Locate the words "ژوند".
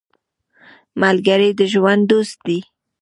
1.73-2.03